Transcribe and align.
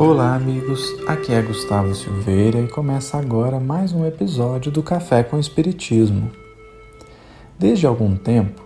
Olá, 0.00 0.34
amigos. 0.34 0.94
Aqui 1.06 1.30
é 1.30 1.42
Gustavo 1.42 1.94
Silveira 1.94 2.58
e 2.58 2.66
começa 2.66 3.18
agora 3.18 3.60
mais 3.60 3.92
um 3.92 4.06
episódio 4.06 4.72
do 4.72 4.82
Café 4.82 5.22
com 5.22 5.38
Espiritismo. 5.38 6.30
Desde 7.58 7.86
algum 7.86 8.16
tempo, 8.16 8.62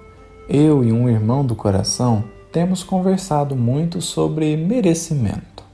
eu 0.49 0.85
e 0.85 0.93
um 0.93 1.09
irmão 1.09 1.45
do 1.45 1.57
coração 1.57 2.23
temos 2.53 2.85
conversado 2.85 3.57
muito 3.57 4.01
sobre 4.01 4.57
merecimento. 4.57 5.65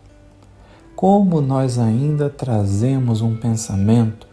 Como 0.97 1.43
nós 1.43 1.79
ainda 1.79 2.31
trazemos 2.31 3.21
um 3.21 3.37
pensamento 3.37 4.27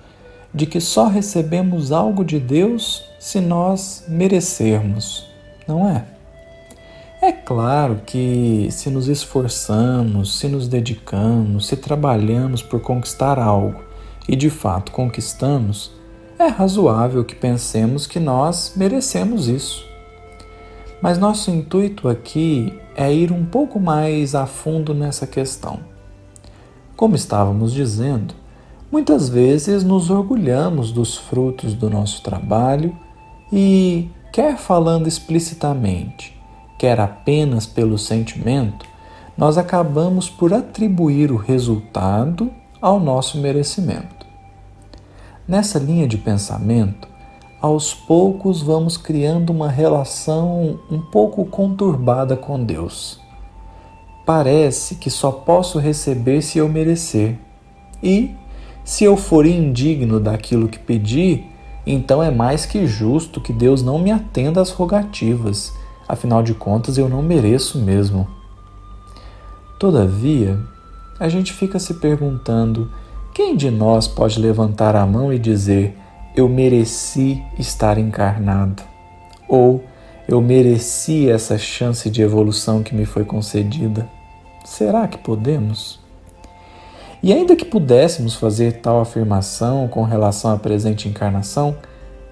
de 0.54 0.66
que 0.66 0.80
só 0.80 1.08
recebemos 1.08 1.92
algo 1.92 2.24
de 2.24 2.40
Deus 2.40 3.04
se 3.20 3.42
nós 3.42 4.06
merecermos, 4.08 5.30
não 5.68 5.90
é? 5.90 6.06
É 7.28 7.34
claro 7.34 8.04
que 8.06 8.70
se 8.72 8.90
nos 8.90 9.10
esforçamos, 9.10 10.40
se 10.40 10.48
nos 10.48 10.66
dedicamos, 10.66 11.68
se 11.68 11.76
trabalhamos 11.76 12.62
por 12.62 12.80
conquistar 12.80 13.38
algo 13.38 13.84
e 14.30 14.34
de 14.34 14.50
fato 14.50 14.94
conquistamos, 14.94 15.92
é 16.40 16.48
razoável 16.48 17.26
que 17.26 17.36
pensemos 17.36 18.08
que 18.08 18.18
nós 18.18 18.72
merecemos 18.78 19.50
isso. 19.50 19.86
Mas 21.02 21.18
nosso 21.18 21.52
intuito 21.52 22.08
aqui 22.08 22.74
é 22.96 23.14
ir 23.14 23.34
um 23.34 23.44
pouco 23.44 23.78
mais 23.78 24.34
a 24.34 24.46
fundo 24.46 24.94
nessa 24.94 25.28
questão. 25.28 25.82
Como 26.96 27.18
estávamos 27.18 27.74
dizendo, 27.74 28.36
muitas 28.90 29.28
vezes 29.28 29.84
nos 29.84 30.10
orgulhamos 30.10 30.94
dos 30.94 31.18
frutos 31.18 31.74
do 31.74 31.90
nosso 31.90 32.24
trabalho 32.24 32.98
e, 33.52 34.10
quer 34.32 34.58
falando 34.58 35.10
explicitamente, 35.10 36.37
quer 36.78 37.00
apenas 37.00 37.66
pelo 37.66 37.98
sentimento, 37.98 38.86
nós 39.38 39.58
acabamos 39.58 40.30
por 40.30 40.54
atribuir 40.54 41.32
o 41.32 41.38
resultado 41.38 42.52
ao 42.82 43.00
nosso 43.00 43.38
merecimento. 43.40 44.26
Nessa 45.48 45.80
linha 45.80 46.08
de 46.08 46.18
pensamento, 46.18 47.08
aos 47.62 47.94
poucos 47.94 48.62
vamos 48.62 48.98
criando 48.98 49.50
uma 49.52 49.70
relação 49.70 50.80
um 50.92 51.00
pouco 51.00 51.46
conturbada 51.46 52.36
com 52.36 52.64
Deus. 52.64 53.20
Parece 54.26 54.96
que 54.96 55.10
só 55.10 55.32
posso 55.32 55.80
receber 55.80 56.42
se 56.42 56.58
eu 56.58 56.68
merecer, 56.68 57.38
e, 58.04 58.36
se 58.84 59.04
eu 59.04 59.18
for 59.18 59.46
indigno 59.46 60.20
daquilo 60.20 60.68
que 60.68 60.78
pedi, 60.78 61.46
então 61.86 62.22
é 62.22 62.30
mais 62.30 62.66
que 62.66 62.86
justo 62.86 63.40
que 63.42 63.54
Deus 63.54 63.82
não 63.82 63.98
me 63.98 64.12
atenda 64.12 64.62
às 64.62 64.70
rogativas 64.70 65.74
Afinal 66.08 66.42
de 66.42 66.54
contas, 66.54 66.98
eu 66.98 67.10
não 67.10 67.22
mereço 67.22 67.78
mesmo. 67.78 68.28
Todavia, 69.78 70.60
a 71.20 71.28
gente 71.28 71.54
fica 71.54 71.78
se 71.80 71.96
perguntando: 71.96 72.90
quem 73.34 73.56
de 73.56 73.70
nós 73.70 74.08
pode 74.08 74.40
levantar 74.40 74.96
a 74.96 75.06
mão 75.06 75.32
e 75.34 75.38
dizer, 75.38 75.98
eu 76.36 76.48
mereci 76.48 77.44
estar 77.60 77.98
encarnado? 77.98 78.84
Ou 79.48 79.84
eu 80.28 80.42
mereci 80.42 81.30
essa 81.30 81.58
chance 81.58 82.10
de 82.10 82.22
evolução 82.22 82.84
que 82.84 82.96
me 82.96 83.06
foi 83.06 83.24
concedida? 83.24 84.08
Será 84.66 85.08
que 85.08 85.18
podemos? 85.18 86.00
E 87.24 87.34
ainda 87.34 87.56
que 87.56 87.66
pudéssemos 87.66 88.36
fazer 88.36 88.82
tal 88.82 89.00
afirmação 89.00 89.88
com 89.88 90.04
relação 90.04 90.52
à 90.52 90.58
presente 90.58 91.10
encarnação, 91.10 91.76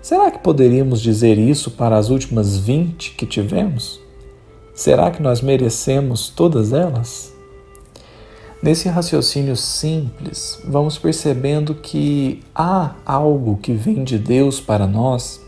Será 0.05 0.29
que 0.29 0.38
poderíamos 0.38 1.01
dizer 1.01 1.39
isso 1.39 1.71
para 1.71 1.97
as 1.97 2.11
últimas 2.11 2.55
20 2.57 3.16
que 3.16 3.25
tivemos? 3.25 3.99
Será 4.75 5.09
que 5.09 5.19
nós 5.19 5.41
merecemos 5.41 6.29
todas 6.29 6.73
elas? 6.73 7.33
Nesse 8.61 8.88
raciocínio 8.88 9.55
simples, 9.55 10.61
vamos 10.63 10.99
percebendo 10.99 11.73
que 11.73 12.43
há 12.53 12.93
algo 13.03 13.57
que 13.57 13.73
vem 13.73 14.03
de 14.03 14.19
Deus 14.19 14.61
para 14.61 14.85
nós 14.85 15.41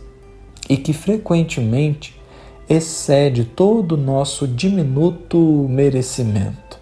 e 0.68 0.76
que 0.76 0.92
frequentemente 0.92 2.20
excede 2.68 3.46
todo 3.46 3.92
o 3.92 3.96
nosso 3.96 4.48
diminuto 4.48 5.38
merecimento. 5.70 6.80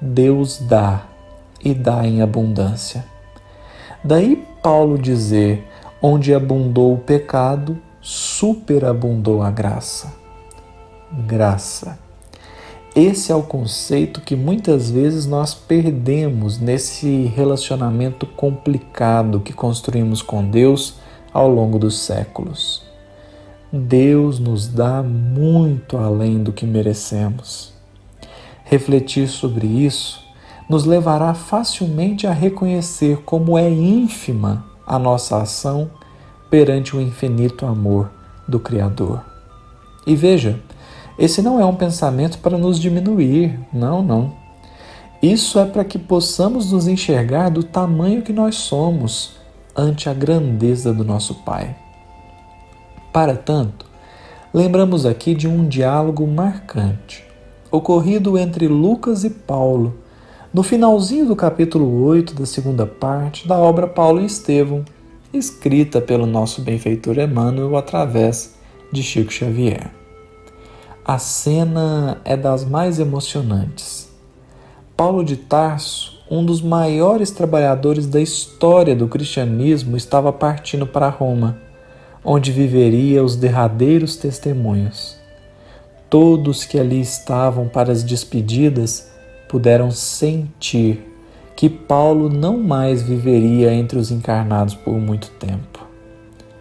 Deus 0.00 0.60
dá 0.66 1.06
e 1.62 1.74
dá 1.74 2.06
em 2.06 2.22
abundância. 2.22 3.04
Daí 4.02 4.42
Paulo 4.62 4.96
dizer 4.96 5.62
Onde 6.00 6.34
abundou 6.34 6.94
o 6.94 6.98
pecado, 6.98 7.78
superabundou 8.00 9.42
a 9.42 9.50
graça. 9.50 10.14
Graça. 11.26 11.98
Esse 12.94 13.32
é 13.32 13.34
o 13.34 13.42
conceito 13.42 14.20
que 14.20 14.36
muitas 14.36 14.90
vezes 14.90 15.26
nós 15.26 15.54
perdemos 15.54 16.58
nesse 16.58 17.24
relacionamento 17.34 18.26
complicado 18.26 19.40
que 19.40 19.52
construímos 19.52 20.22
com 20.22 20.48
Deus 20.48 20.94
ao 21.32 21.48
longo 21.48 21.78
dos 21.78 21.98
séculos. 21.98 22.82
Deus 23.72 24.38
nos 24.38 24.68
dá 24.68 25.02
muito 25.02 25.96
além 25.96 26.42
do 26.42 26.52
que 26.52 26.64
merecemos. 26.64 27.72
Refletir 28.64 29.28
sobre 29.28 29.66
isso 29.66 30.24
nos 30.68 30.84
levará 30.84 31.34
facilmente 31.34 32.26
a 32.26 32.32
reconhecer 32.32 33.18
como 33.24 33.56
é 33.56 33.70
ínfima 33.70 34.75
a 34.86 34.98
nossa 34.98 35.38
ação 35.38 35.90
perante 36.48 36.96
o 36.96 37.00
infinito 37.00 37.66
amor 37.66 38.10
do 38.46 38.60
Criador. 38.60 39.22
E 40.06 40.14
veja, 40.14 40.60
esse 41.18 41.42
não 41.42 41.58
é 41.60 41.64
um 41.64 41.74
pensamento 41.74 42.38
para 42.38 42.56
nos 42.56 42.78
diminuir, 42.78 43.58
não, 43.72 44.02
não. 44.02 44.32
Isso 45.22 45.58
é 45.58 45.64
para 45.64 45.84
que 45.84 45.98
possamos 45.98 46.70
nos 46.70 46.86
enxergar 46.86 47.48
do 47.48 47.62
tamanho 47.62 48.22
que 48.22 48.32
nós 48.32 48.56
somos 48.56 49.32
ante 49.74 50.08
a 50.08 50.14
grandeza 50.14 50.92
do 50.92 51.04
nosso 51.04 51.34
Pai. 51.36 51.74
Para 53.12 53.34
tanto, 53.34 53.86
lembramos 54.52 55.04
aqui 55.04 55.34
de 55.34 55.48
um 55.48 55.66
diálogo 55.66 56.26
marcante 56.26 57.26
ocorrido 57.70 58.38
entre 58.38 58.68
Lucas 58.68 59.24
e 59.24 59.30
Paulo 59.30 59.98
no 60.56 60.62
finalzinho 60.62 61.26
do 61.26 61.36
capítulo 61.36 62.02
8 62.04 62.32
da 62.32 62.46
segunda 62.46 62.86
parte 62.86 63.46
da 63.46 63.58
obra 63.58 63.86
Paulo 63.86 64.22
e 64.22 64.24
Estevão, 64.24 64.86
escrita 65.30 66.00
pelo 66.00 66.24
nosso 66.24 66.62
benfeitor 66.62 67.18
Emmanuel 67.18 67.76
através 67.76 68.54
de 68.90 69.02
Chico 69.02 69.30
Xavier. 69.30 69.90
A 71.04 71.18
cena 71.18 72.22
é 72.24 72.38
das 72.38 72.64
mais 72.64 72.98
emocionantes. 72.98 74.08
Paulo 74.96 75.22
de 75.22 75.36
Tarso, 75.36 76.24
um 76.30 76.42
dos 76.42 76.62
maiores 76.62 77.30
trabalhadores 77.30 78.06
da 78.06 78.22
história 78.22 78.96
do 78.96 79.08
cristianismo, 79.08 79.94
estava 79.94 80.32
partindo 80.32 80.86
para 80.86 81.10
Roma, 81.10 81.58
onde 82.24 82.50
viveria 82.50 83.22
os 83.22 83.36
derradeiros 83.36 84.16
testemunhos. 84.16 85.18
Todos 86.08 86.64
que 86.64 86.78
ali 86.78 87.02
estavam 87.02 87.68
para 87.68 87.92
as 87.92 88.02
despedidas 88.02 89.14
puderam 89.48 89.90
sentir 89.90 91.12
que 91.54 91.70
Paulo 91.70 92.28
não 92.28 92.58
mais 92.58 93.02
viveria 93.02 93.72
entre 93.72 93.98
os 93.98 94.10
encarnados 94.10 94.74
por 94.74 94.94
muito 94.94 95.30
tempo. 95.32 95.86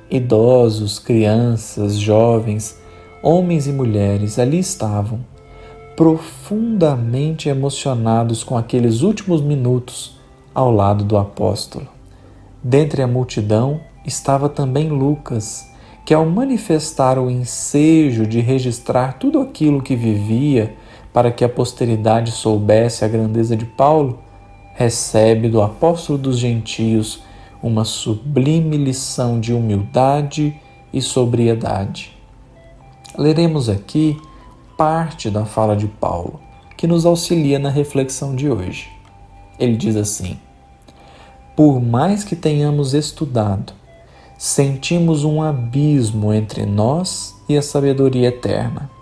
Idosos, 0.09 0.99
crianças, 0.99 1.95
jovens, 1.95 2.79
homens 3.21 3.67
e 3.67 3.73
mulheres 3.73 4.39
ali 4.39 4.59
estavam, 4.59 5.19
profundamente 5.95 7.49
emocionados 7.49 8.43
com 8.43 8.57
aqueles 8.57 9.01
últimos 9.01 9.41
minutos 9.41 10.17
ao 10.53 10.71
lado 10.71 11.03
do 11.03 11.17
apóstolo. 11.17 11.87
Dentre 12.63 13.01
a 13.01 13.07
multidão 13.07 13.81
estava 14.05 14.47
também 14.47 14.89
Lucas, 14.89 15.69
que, 16.05 16.13
ao 16.13 16.25
manifestar 16.25 17.17
o 17.17 17.29
ensejo 17.29 18.27
de 18.27 18.39
registrar 18.39 19.17
tudo 19.17 19.39
aquilo 19.39 19.81
que 19.81 19.95
vivia 19.95 20.75
para 21.15 21.31
que 21.31 21.45
a 21.45 21.49
posteridade 21.49 22.33
soubesse 22.33 23.05
a 23.05 23.07
grandeza 23.07 23.55
de 23.55 23.65
Paulo, 23.65 24.19
recebe 24.73 25.47
do 25.47 25.61
apóstolo 25.61 26.19
dos 26.19 26.37
gentios 26.37 27.23
uma 27.63 27.85
sublime 27.85 28.75
lição 28.75 29.39
de 29.39 29.53
humildade 29.53 30.59
e 30.91 31.01
sobriedade. 31.01 32.11
Leremos 33.17 33.69
aqui 33.69 34.21
parte 34.77 35.29
da 35.29 35.45
fala 35.45 35.73
de 35.73 35.87
Paulo, 35.87 36.37
que 36.75 36.85
nos 36.85 37.05
auxilia 37.05 37.59
na 37.59 37.69
reflexão 37.69 38.35
de 38.35 38.49
hoje. 38.49 38.89
Ele 39.57 39.77
diz 39.77 39.95
assim: 39.95 40.37
Por 41.55 41.79
mais 41.79 42.25
que 42.25 42.35
tenhamos 42.35 42.93
estudado, 42.93 43.71
sentimos 44.37 45.23
um 45.23 45.41
abismo 45.41 46.33
entre 46.33 46.65
nós 46.65 47.33
e 47.47 47.55
a 47.55 47.61
sabedoria 47.61 48.27
eterna 48.27 48.93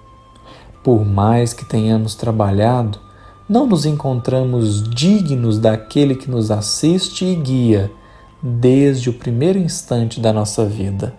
por 0.83 1.05
mais 1.05 1.53
que 1.53 1.65
tenhamos 1.65 2.15
trabalhado, 2.15 2.99
não 3.47 3.65
nos 3.65 3.85
encontramos 3.85 4.83
dignos 4.83 5.59
daquele 5.59 6.15
que 6.15 6.29
nos 6.29 6.51
assiste 6.51 7.25
e 7.25 7.35
guia 7.35 7.91
desde 8.41 9.09
o 9.09 9.13
primeiro 9.13 9.57
instante 9.57 10.19
da 10.19 10.33
nossa 10.33 10.65
vida. 10.65 11.13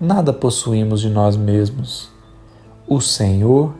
Nada 0.00 0.32
possuímos 0.32 1.00
de 1.00 1.08
nós 1.08 1.36
mesmos. 1.36 2.08
O 2.86 3.00
Senhor 3.00 3.74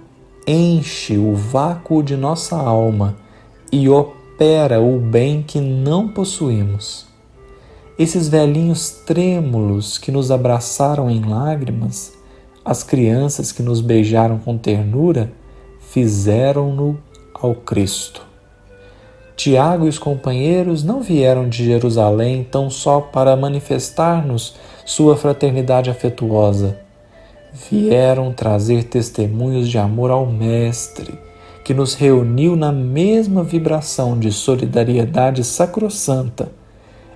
enche 0.47 1.17
o 1.17 1.35
vácuo 1.35 2.03
de 2.03 2.17
nossa 2.17 2.57
alma 2.57 3.17
e 3.71 3.89
recupera 3.89 4.81
o 4.81 5.01
bem 5.01 5.43
que 5.43 5.61
não 5.61 6.07
possuímos. 6.09 7.07
Esses 7.99 8.29
velhinhos 8.29 8.91
trêmulos 9.05 9.99
que 9.99 10.13
nos 10.13 10.31
abraçaram 10.31 11.11
em 11.11 11.25
lágrimas, 11.25 12.13
as 12.69 12.83
crianças 12.83 13.51
que 13.51 13.63
nos 13.63 13.81
beijaram 13.81 14.39
com 14.39 14.59
ternura, 14.59 15.33
fizeram-no 15.81 16.99
ao 17.33 17.55
Cristo. 17.55 18.21
Tiago 19.35 19.87
e 19.87 19.89
os 19.89 19.99
companheiros 19.99 20.85
não 20.85 21.01
vieram 21.01 21.49
de 21.49 21.65
Jerusalém 21.65 22.45
tão 22.45 22.69
só 22.69 23.01
para 23.01 23.35
manifestar-nos 23.35 24.55
sua 24.85 25.17
fraternidade 25.17 25.89
afetuosa. 25.89 26.79
Vieram 27.71 28.35
trazer 28.35 28.85
testemunhos 28.85 29.67
de 29.67 29.79
amor 29.79 30.11
ao 30.11 30.27
Mestre, 30.27 31.19
que 31.65 31.73
nos 31.73 31.95
reuniu 31.95 32.55
na 32.55 32.71
mesma 32.71 33.43
vibração 33.43 34.19
de 34.19 34.31
solidariedade 34.31 35.43
sacrossanta, 35.43 36.53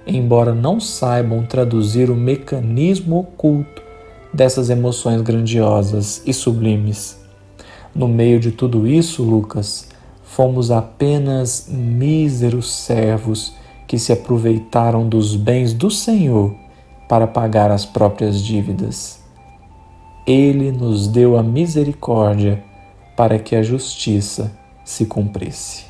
embora 0.06 0.54
não 0.54 0.80
saibam 0.80 1.44
traduzir 1.44 2.08
o 2.08 2.16
mecanismo 2.16 3.18
oculto 3.18 3.81
dessas 4.32 4.70
emoções 4.70 5.20
grandiosas 5.20 6.22
e 6.26 6.32
sublimes. 6.32 7.20
No 7.94 8.08
meio 8.08 8.40
de 8.40 8.50
tudo 8.50 8.86
isso, 8.86 9.22
Lucas, 9.22 9.88
fomos 10.22 10.70
apenas 10.70 11.68
míseros 11.68 12.72
servos 12.72 13.54
que 13.86 13.98
se 13.98 14.12
aproveitaram 14.12 15.06
dos 15.06 15.36
bens 15.36 15.74
do 15.74 15.90
Senhor 15.90 16.54
para 17.08 17.26
pagar 17.26 17.70
as 17.70 17.84
próprias 17.84 18.40
dívidas. 18.40 19.20
Ele 20.26 20.72
nos 20.72 21.06
deu 21.06 21.36
a 21.36 21.42
misericórdia 21.42 22.64
para 23.16 23.38
que 23.38 23.54
a 23.54 23.62
justiça 23.62 24.50
se 24.84 25.04
cumprisse. 25.04 25.84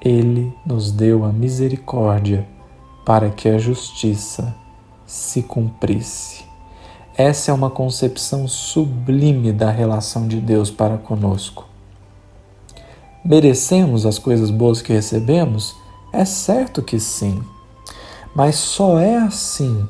Ele 0.00 0.52
nos 0.64 0.92
deu 0.92 1.24
a 1.24 1.32
misericórdia 1.32 2.46
para 3.04 3.30
que 3.30 3.48
a 3.48 3.58
justiça 3.58 4.54
se 5.10 5.42
cumprisse. 5.42 6.44
Essa 7.16 7.50
é 7.50 7.54
uma 7.54 7.68
concepção 7.68 8.46
sublime 8.46 9.52
da 9.52 9.68
relação 9.68 10.28
de 10.28 10.40
Deus 10.40 10.70
para 10.70 10.96
conosco. 10.98 11.66
Merecemos 13.24 14.06
as 14.06 14.20
coisas 14.20 14.50
boas 14.50 14.80
que 14.80 14.92
recebemos? 14.92 15.74
É 16.12 16.24
certo 16.24 16.80
que 16.80 17.00
sim. 17.00 17.42
Mas 18.36 18.54
só 18.54 19.00
é 19.00 19.16
assim 19.16 19.84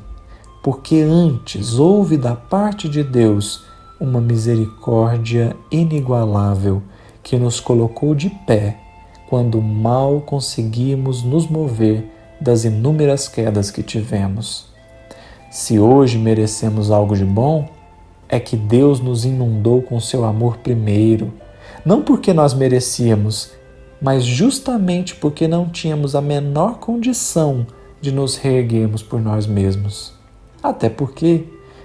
porque 0.63 1.01
antes 1.01 1.77
houve 1.77 2.17
da 2.17 2.35
parte 2.35 2.89
de 2.89 3.03
Deus 3.03 3.63
uma 3.99 4.19
misericórdia 4.19 5.55
inigualável 5.69 6.81
que 7.21 7.37
nos 7.37 7.59
colocou 7.59 8.15
de 8.15 8.31
pé 8.47 8.79
quando 9.29 9.61
mal 9.61 10.19
conseguimos 10.21 11.21
nos 11.21 11.47
mover 11.47 12.11
das 12.41 12.63
inúmeras 12.63 13.27
quedas 13.27 13.69
que 13.69 13.83
tivemos. 13.83 14.70
Se 15.51 15.77
hoje 15.77 16.17
merecemos 16.17 16.89
algo 16.91 17.13
de 17.13 17.25
bom, 17.25 17.67
é 18.29 18.39
que 18.39 18.55
Deus 18.55 19.01
nos 19.01 19.25
inundou 19.25 19.81
com 19.81 19.99
seu 19.99 20.23
amor 20.23 20.59
primeiro, 20.59 21.33
não 21.85 22.01
porque 22.01 22.31
nós 22.31 22.53
merecíamos, 22.53 23.51
mas 24.01 24.23
justamente 24.23 25.13
porque 25.13 25.49
não 25.49 25.67
tínhamos 25.67 26.15
a 26.15 26.21
menor 26.21 26.79
condição 26.79 27.67
de 27.99 28.13
nos 28.13 28.37
reerguermos 28.37 29.03
por 29.03 29.19
nós 29.19 29.45
mesmos. 29.45 30.13
Até 30.63 30.89
porque, 30.89 31.43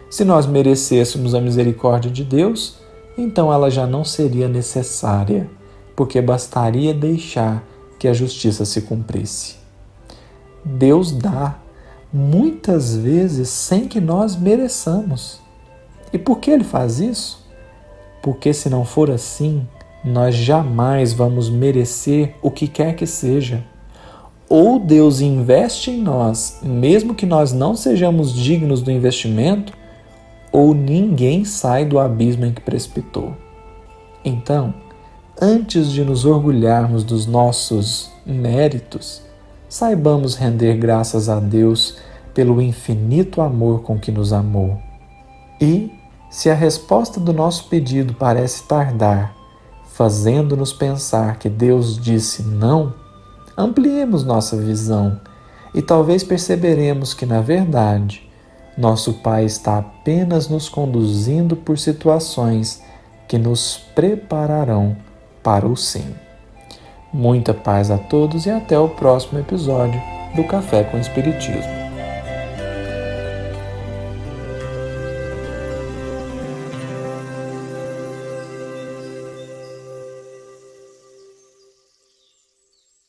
se 0.09 0.25
nós 0.25 0.47
merecêssemos 0.47 1.35
a 1.35 1.41
misericórdia 1.41 2.09
de 2.09 2.23
Deus, 2.23 2.79
então 3.19 3.53
ela 3.53 3.69
já 3.69 3.85
não 3.85 4.05
seria 4.05 4.47
necessária, 4.47 5.51
porque 5.97 6.23
bastaria 6.23 6.95
deixar 6.95 7.65
que 7.99 8.07
a 8.07 8.13
justiça 8.13 8.65
se 8.65 8.83
cumprisse. 8.83 9.57
Deus 10.65 11.11
dá 11.11 11.66
muitas 12.17 12.97
vezes 12.97 13.51
sem 13.51 13.87
que 13.87 14.01
nós 14.01 14.37
mereçamos. 14.37 15.39
E 16.11 16.19
por 16.19 16.39
que 16.39 16.51
ele 16.51 16.65
faz 16.65 16.99
isso? 16.99 17.47
Porque 18.23 18.55
se 18.55 18.71
não 18.71 18.87
for 18.87 19.11
assim, 19.11 19.67
nós 20.03 20.35
jamais 20.35 21.13
vamos 21.13 21.51
merecer 21.51 22.35
o 22.41 22.51
que 22.51 22.69
quer 22.69 22.97
que 22.97 23.07
seja. 23.07 23.63
Ou 24.49 24.79
Deus 24.79 25.21
investe 25.21 25.91
em 25.91 26.01
nós, 26.01 26.61
mesmo 26.63 27.15
que 27.15 27.27
nós 27.27 27.53
não 27.53 27.77
sejamos 27.77 28.33
dignos 28.33 28.81
do 28.81 28.91
investimento, 28.91 29.75
ou 30.51 30.73
ninguém 30.73 31.45
sai 31.45 31.85
do 31.85 31.99
abismo 31.99 32.47
em 32.47 32.53
que 32.53 32.63
precipitou. 32.63 33.37
Então, 34.25 34.73
antes 35.41 35.93
de 35.93 36.03
nos 36.03 36.25
orgulharmos 36.25 37.05
dos 37.05 37.27
nossos 37.27 38.11
méritos, 38.25 39.26
saibamos 39.69 40.35
render 40.35 40.77
graças 40.77 41.29
a 41.29 41.41
Deus 41.41 41.97
pelo 42.35 42.61
infinito 42.61 43.41
amor 43.41 43.83
com 43.83 43.99
que 43.99 44.13
nos 44.13 44.33
amou. 44.33 44.79
E, 45.61 45.91
se 46.31 46.51
a 46.51 46.55
resposta 46.55 47.19
do 47.19 47.33
nosso 47.33 47.69
pedido 47.69 48.15
parece 48.15 48.65
tardar, 48.65 49.35
fazendo-nos 49.95 50.73
pensar 50.73 51.39
que 51.39 51.49
Deus 51.49 51.99
disse 51.99 52.43
não, 52.43 52.95
ampliemos 53.57 54.23
nossa 54.25 54.57
visão 54.57 55.19
e 55.75 55.81
talvez 55.81 56.23
perceberemos 56.23 57.15
que, 57.15 57.25
na 57.25 57.41
verdade, 57.41 58.29
nosso 58.77 59.15
Pai 59.15 59.47
está 59.47 59.79
apenas 59.79 60.49
nos 60.49 60.69
conduzindo 60.69 61.57
por 61.57 61.79
situações 61.79 62.83
que 63.27 63.39
nos 63.39 63.79
prepararão 63.95 64.97
para 65.43 65.67
o 65.67 65.75
sim. 65.77 66.26
Muita 67.17 67.55
paz 67.55 67.91
a 67.91 67.97
todos 67.97 68.45
e 68.45 68.51
até 68.51 68.79
o 68.79 68.91
próximo 68.91 69.39
episódio 69.39 69.99
do 70.35 70.45
Café 70.45 70.85
com 70.85 70.99
Espiritismo. 70.99 71.76